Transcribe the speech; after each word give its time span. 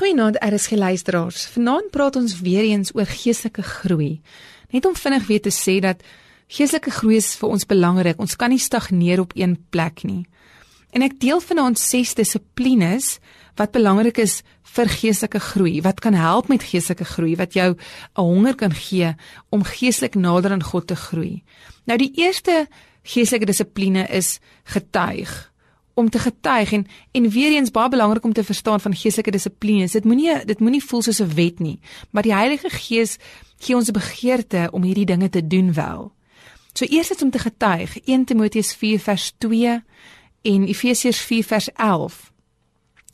Goeienaand 0.00 0.38
RSG 0.40 0.70
luisteraars. 0.80 1.42
Vanaand 1.52 1.90
praat 1.92 2.14
ons 2.16 2.38
weer 2.40 2.64
eens 2.64 2.88
oor 2.96 3.04
geestelike 3.04 3.60
groei. 3.62 4.22
Net 4.72 4.86
om 4.88 4.94
vinnig 4.96 5.26
weer 5.28 5.42
te 5.44 5.52
sê 5.52 5.74
dat 5.84 6.00
geestelike 6.48 6.94
groei 7.02 7.18
is 7.20 7.34
vir 7.36 7.52
ons 7.52 7.66
belangrik. 7.68 8.16
Ons 8.16 8.32
kan 8.40 8.48
nie 8.48 8.62
stagneer 8.64 9.20
op 9.20 9.34
een 9.36 9.58
plek 9.68 10.00
nie. 10.08 10.22
En 10.96 11.04
ek 11.04 11.18
deel 11.20 11.44
vanaand 11.44 11.76
ses 11.76 12.14
dissiplines 12.16 13.18
wat 13.60 13.76
belangrik 13.76 14.22
is 14.24 14.38
vir 14.72 14.88
geestelike 14.88 15.42
groei, 15.50 15.82
wat 15.84 16.00
kan 16.00 16.16
help 16.16 16.48
met 16.48 16.64
geestelike 16.64 17.04
groei, 17.04 17.36
wat 17.36 17.52
jou 17.52 17.76
'n 17.76 18.24
honger 18.24 18.56
kan 18.56 18.72
gee 18.72 19.14
om 19.50 19.68
geestelik 19.68 20.16
nader 20.16 20.52
aan 20.52 20.64
God 20.64 20.86
te 20.86 20.96
groei. 20.96 21.44
Nou 21.84 21.98
die 21.98 22.12
eerste 22.16 22.68
geestelike 23.04 23.52
dissipline 23.52 24.08
is 24.08 24.40
getuig 24.64 25.49
om 26.00 26.10
te 26.10 26.18
getuig 26.18 26.72
en 26.72 26.86
en 27.12 27.28
weer 27.28 27.52
eens 27.52 27.70
baie 27.70 27.88
belangrik 27.88 28.24
om 28.24 28.32
te 28.32 28.44
verstaan 28.44 28.80
van 28.80 28.94
geestelike 28.94 29.30
dissiplines. 29.30 29.92
Dit 29.92 30.04
moenie 30.04 30.44
dit 30.44 30.60
moenie 30.60 30.84
voel 30.84 31.02
soos 31.02 31.20
'n 31.20 31.34
wet 31.34 31.58
nie, 31.58 31.78
maar 32.10 32.22
die 32.22 32.34
Heilige 32.34 32.70
Gees 32.70 33.16
gee 33.58 33.76
ons 33.76 33.88
'n 33.88 33.92
begeerte 33.92 34.68
om 34.72 34.82
hierdie 34.82 35.06
dinge 35.06 35.28
te 35.28 35.46
doen 35.46 35.72
wel. 35.72 36.12
So 36.72 36.84
eers 36.88 37.10
is 37.10 37.22
om 37.22 37.30
te 37.30 37.38
getuig. 37.38 37.98
1 38.04 38.24
Timoteus 38.24 38.74
4 38.74 39.00
vers 39.00 39.32
2 39.38 39.82
en 40.42 40.66
Efesiërs 40.66 41.20
4 41.20 41.44
vers 41.44 41.72
11. 41.72 42.32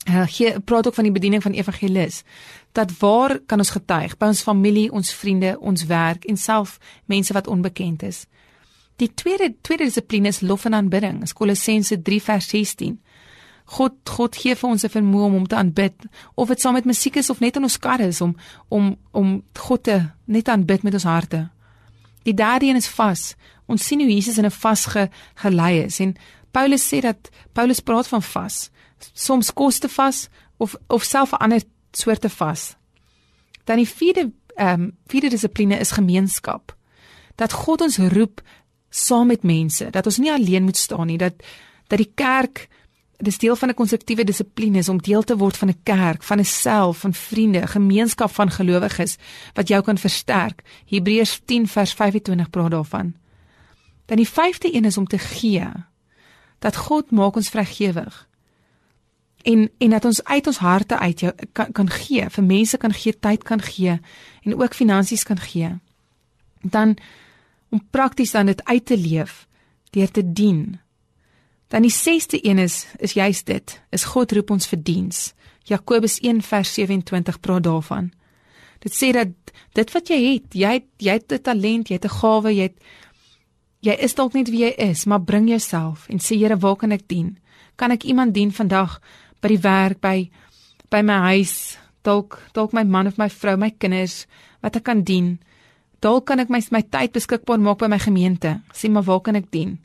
Uh, 0.09 0.27
hier 0.27 0.61
praat 0.61 0.87
ook 0.87 0.93
van 0.93 1.03
die 1.03 1.13
bediening 1.13 1.43
van 1.43 1.51
evangelis. 1.51 2.23
Dat 2.71 2.97
waar 2.97 3.39
kan 3.39 3.57
ons 3.57 3.69
getuig? 3.69 4.17
By 4.17 4.25
ons 4.25 4.41
familie, 4.41 4.91
ons 4.91 5.13
vriende, 5.13 5.57
ons 5.59 5.85
werk 5.85 6.25
en 6.25 6.37
self 6.37 6.77
mense 7.05 7.33
wat 7.33 7.47
onbekend 7.47 8.03
is. 8.03 8.25
Die 8.97 9.13
tweede 9.13 9.53
tweede 9.61 9.83
dissipline 9.83 10.27
is 10.27 10.41
lof 10.41 10.65
en 10.65 10.73
aanbidding. 10.73 11.21
Kolossense 11.33 12.01
3 12.01 12.21
vers 12.21 12.47
16. 12.49 12.97
God 13.77 13.93
God 14.09 14.35
gee 14.35 14.55
vir 14.55 14.69
ons 14.69 14.83
'n 14.83 14.89
vermoë 14.89 15.25
om 15.25 15.33
hom 15.33 15.47
te 15.47 15.55
aanbid, 15.55 15.93
of 16.35 16.47
dit 16.47 16.61
saam 16.61 16.73
met 16.73 16.85
musiek 16.85 17.15
is 17.15 17.29
of 17.29 17.39
net 17.39 17.55
in 17.55 17.63
ons 17.63 17.79
karre 17.79 18.07
is 18.07 18.21
om 18.21 18.35
om 18.69 18.97
om 19.11 19.43
God 19.53 19.83
te 19.83 20.09
net 20.25 20.47
aanbid 20.47 20.83
met 20.83 20.93
ons 20.93 21.03
harte. 21.03 21.49
Die 22.23 22.33
derde 22.33 22.65
een 22.65 22.75
is 22.75 22.87
vas. 22.87 23.35
Ons 23.67 23.85
sien 23.85 23.99
hoe 23.99 24.13
Jesus 24.13 24.37
in 24.37 24.45
'n 24.45 24.51
vas 24.51 24.85
ge, 24.85 25.09
gelei 25.35 25.83
is 25.83 25.99
en 25.99 26.15
Paulus 26.51 26.93
sê 26.93 26.99
dat 27.01 27.29
Paulus 27.53 27.79
praat 27.79 28.07
van 28.07 28.21
vas. 28.21 28.69
Soms 29.13 29.53
koste 29.53 29.89
vas 29.89 30.29
of 30.57 30.75
of 30.87 31.03
self 31.03 31.31
'n 31.31 31.35
ander 31.35 31.61
soorte 31.91 32.29
vas. 32.29 32.75
Dan 33.63 33.77
die 33.77 33.89
vierde 33.89 34.31
ehm 34.55 34.81
um, 34.81 34.97
vierde 35.07 35.29
dissipline 35.29 35.79
is 35.79 35.91
gemeenskap. 35.91 36.75
Dat 37.35 37.53
God 37.53 37.81
ons 37.81 37.97
roep 37.97 38.41
saam 38.89 39.27
met 39.27 39.43
mense, 39.43 39.89
dat 39.89 40.05
ons 40.05 40.17
nie 40.17 40.31
alleen 40.31 40.63
moet 40.63 40.77
staan 40.77 41.07
nie, 41.07 41.17
dat 41.17 41.33
dat 41.87 41.97
die 41.97 42.11
kerk 42.15 42.67
dis 43.17 43.37
deel 43.37 43.55
van 43.55 43.69
'n 43.69 43.73
konstruktiewe 43.73 44.23
dissipline 44.23 44.77
is 44.77 44.89
om 44.89 44.97
deel 44.97 45.23
te 45.23 45.37
word 45.37 45.57
van 45.57 45.69
'n 45.69 45.79
kerk, 45.83 46.23
van 46.23 46.39
'n 46.39 46.45
self, 46.45 46.97
van 46.97 47.13
vriende, 47.13 47.59
'n 47.59 47.67
gemeenskap 47.67 48.31
van 48.31 48.51
gelowiges 48.51 49.17
wat 49.53 49.67
jou 49.67 49.81
kan 49.83 49.97
versterk. 49.97 50.61
Hebreërs 50.85 51.41
10 51.45 51.67
vers 51.67 51.93
25 51.93 52.49
praat 52.49 52.71
daarvan. 52.71 53.15
Dan 54.05 54.17
die 54.17 54.29
vyfde 54.29 54.75
een 54.75 54.85
is 54.85 54.97
om 54.97 55.07
te 55.07 55.17
gee. 55.17 55.69
Dat 56.59 56.75
God 56.75 57.11
maak 57.11 57.35
ons 57.35 57.49
vrygewig. 57.49 58.27
En 59.41 59.71
en 59.77 59.89
dat 59.89 60.05
ons 60.05 60.23
uit 60.23 60.47
ons 60.47 60.57
harte 60.57 60.99
uit 60.99 61.19
jou 61.19 61.33
kan 61.51 61.71
kan 61.71 61.89
gee, 61.89 62.29
vir 62.29 62.43
mense 62.43 62.77
kan 62.77 62.93
gee, 62.93 63.19
tyd 63.19 63.43
kan 63.43 63.61
gee 63.61 63.99
en 64.41 64.61
ook 64.61 64.73
finansies 64.73 65.23
kan 65.23 65.39
gee. 65.39 65.79
Dan 66.61 66.97
om 67.69 67.81
prakties 67.91 68.31
dan 68.31 68.45
dit 68.45 68.63
uit 68.65 68.85
te 68.85 68.97
leef 68.97 69.47
deur 69.95 70.11
te 70.11 70.23
dien. 70.33 70.79
Dan 71.67 71.83
die 71.83 71.91
6ste 71.91 72.39
een 72.41 72.59
is 72.59 72.85
is 72.99 73.13
juist 73.13 73.45
dit, 73.45 73.81
is 73.91 74.03
God 74.03 74.31
roep 74.31 74.51
ons 74.51 74.67
vir 74.67 74.79
diens. 74.83 75.33
Jakobus 75.67 76.19
1 76.23 76.41
vers 76.41 76.73
27 76.73 77.39
praat 77.39 77.63
daarvan. 77.63 78.11
Dit 78.79 78.93
sê 78.95 79.11
dat 79.11 79.33
dit 79.75 79.91
wat 79.91 80.09
jy 80.09 80.19
het, 80.21 80.53
jy 80.55 80.71
het, 80.79 80.87
jy 80.97 81.13
het 81.17 81.33
'n 81.33 81.41
talent, 81.41 81.89
jy 81.89 81.95
het 81.95 82.05
'n 82.05 82.19
gawe, 82.21 82.53
jy 82.53 82.61
het 82.61 82.79
jy 83.81 83.95
is 83.99 84.15
dalk 84.15 84.33
net 84.33 84.49
wie 84.49 84.65
jy 84.65 84.73
is, 84.77 85.05
maar 85.05 85.21
bring 85.21 85.49
jouself 85.49 86.07
en 86.09 86.19
sê 86.19 86.37
Here, 86.37 86.57
waar 86.57 86.75
kan 86.75 86.91
ek 86.91 87.07
dien? 87.07 87.37
Kan 87.75 87.91
ek 87.91 88.03
iemand 88.03 88.33
dien 88.33 88.51
vandag 88.51 89.01
by 89.41 89.47
die 89.47 89.61
werk, 89.61 90.01
by 90.01 90.29
by 90.89 91.01
my 91.01 91.17
huis, 91.33 91.77
dalk 92.03 92.39
dalk 92.53 92.73
my 92.73 92.83
man 92.83 93.07
of 93.07 93.17
my 93.17 93.29
vrou, 93.29 93.57
my 93.57 93.69
kinders 93.69 94.25
wat 94.61 94.75
ek 94.75 94.83
kan 94.83 95.03
dien? 95.03 95.39
Dalk 95.99 96.25
kan 96.25 96.39
ek 96.39 96.49
my 96.49 96.61
my 96.71 96.81
tyd 96.81 97.11
beskikbaar 97.15 97.59
maak 97.59 97.79
by 97.79 97.89
my 97.91 97.99
gemeente. 97.99 98.59
Sê 98.73 98.89
maar 98.89 99.03
waar 99.03 99.21
kan 99.21 99.35
ek 99.35 99.51
dien? 99.51 99.77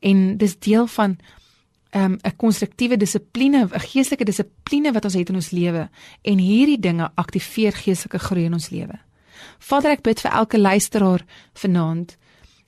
En 0.00 0.36
dis 0.36 0.58
deel 0.58 0.86
van 0.86 1.18
ehm, 1.90 2.12
'n 2.12 2.20
um, 2.26 2.36
konstruktiewe 2.36 2.96
dissipline, 2.96 3.64
'n 3.64 3.80
geestelike 3.80 4.24
dissipline 4.24 4.92
wat 4.92 5.04
ons 5.04 5.14
het 5.14 5.28
in 5.28 5.34
ons 5.34 5.50
lewe 5.50 5.88
en 6.22 6.38
hierdie 6.38 6.80
dinge 6.80 7.10
aktiveer 7.14 7.72
geestelike 7.72 8.18
groei 8.18 8.44
in 8.44 8.52
ons 8.52 8.70
lewe. 8.70 8.98
Vader, 9.58 9.90
ek 9.90 10.02
bid 10.02 10.20
vir 10.20 10.32
elke 10.32 10.58
luisteraar 10.58 11.24
vanaand 11.54 12.16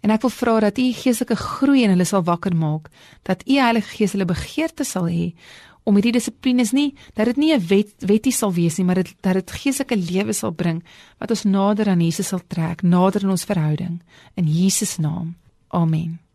en 0.00 0.10
ek 0.10 0.22
wil 0.22 0.30
vra 0.30 0.60
dat 0.60 0.78
U 0.78 0.92
geestelike 0.92 1.36
groei 1.36 1.82
in 1.82 1.90
hulle 1.90 2.04
sal 2.04 2.22
wakker 2.22 2.54
maak, 2.56 2.90
dat 3.22 3.42
U 3.46 3.58
Heilige 3.58 3.96
Gees 3.96 4.12
hulle 4.12 4.24
begeerte 4.24 4.84
sal 4.84 5.08
hê 5.10 5.32
om 5.86 5.94
hierdie 5.94 6.16
dissiplines 6.18 6.72
nie 6.74 6.90
dat 7.14 7.30
dit 7.30 7.36
nie 7.36 7.54
'n 7.54 7.66
wet 7.68 7.94
wettie 7.98 8.32
sal 8.32 8.52
wees 8.52 8.76
nie, 8.78 8.84
maar 8.84 9.02
dit 9.02 9.14
dat 9.22 9.34
dit 9.34 9.50
geestelike 9.50 9.96
lewe 9.96 10.32
sal 10.32 10.52
bring 10.52 10.82
wat 11.18 11.30
ons 11.30 11.44
nader 11.44 11.88
aan 11.88 12.00
Jesus 12.00 12.28
sal 12.28 12.40
trek, 12.48 12.82
nader 12.82 13.22
in 13.22 13.30
ons 13.30 13.44
verhouding 13.44 14.02
in 14.34 14.46
Jesus 14.46 14.98
naam. 14.98 15.36
Amen. 15.68 16.25